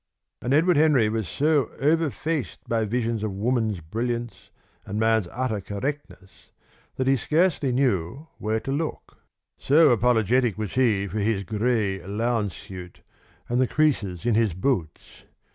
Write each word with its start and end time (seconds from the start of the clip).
And 0.41 0.51
Edward 0.51 0.77
Henry 0.77 1.09
was 1.09 1.27
so 1.29 1.69
overfaced 1.79 2.57
by 2.67 2.85
visions 2.85 3.21
of 3.21 3.33
woman's 3.35 3.81
brilliance 3.81 4.49
and 4.83 4.99
man's 4.99 5.27
utter 5.31 5.61
correctness 5.61 6.49
that 6.95 7.05
he 7.05 7.15
scarcely 7.15 7.71
knew 7.71 8.27
where 8.39 8.59
to 8.61 8.71
look 8.71 9.19
so 9.59 9.91
apologetic 9.91 10.57
was 10.57 10.73
he 10.73 11.05
for 11.05 11.19
his 11.19 11.43
grey 11.43 12.03
lounge 12.03 12.53
suit 12.65 13.01
and 13.47 13.61
the 13.61 13.67
creases 13.67 14.25
in 14.25 14.33
his 14.33 14.55
boots. 14.55 15.25